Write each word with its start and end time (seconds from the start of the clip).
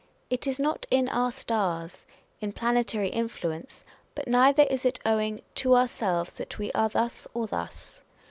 "It 0.31 0.47
is 0.47 0.59
not 0.59 0.87
in 0.89 1.07
our 1.09 1.31
stars," 1.31 2.07
in 2.39 2.53
planetary 2.53 3.09
influence, 3.09 3.83
but 4.15 4.27
neither 4.27 4.63
is 4.63 4.83
it 4.83 4.99
owing" 5.05 5.41
to 5.61 5.75
ourselves, 5.75 6.37
that 6.37 6.57
we 6.57 6.71
are 6.71 6.89
thus 6.89 7.27
or 7.35 7.45
thus." 7.45 8.01